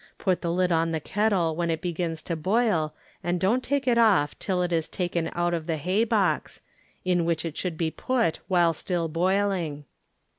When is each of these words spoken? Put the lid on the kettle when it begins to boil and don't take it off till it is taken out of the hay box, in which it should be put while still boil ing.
Put 0.17 0.41
the 0.41 0.51
lid 0.51 0.71
on 0.71 0.89
the 0.89 0.99
kettle 0.99 1.55
when 1.55 1.69
it 1.69 1.79
begins 1.79 2.23
to 2.23 2.35
boil 2.35 2.95
and 3.23 3.39
don't 3.39 3.63
take 3.63 3.87
it 3.87 3.99
off 3.99 4.33
till 4.39 4.63
it 4.63 4.71
is 4.73 4.89
taken 4.89 5.29
out 5.35 5.53
of 5.53 5.67
the 5.67 5.77
hay 5.77 6.05
box, 6.05 6.61
in 7.05 7.23
which 7.23 7.45
it 7.45 7.55
should 7.55 7.77
be 7.77 7.91
put 7.91 8.39
while 8.47 8.73
still 8.73 9.07
boil 9.07 9.51
ing. 9.51 9.85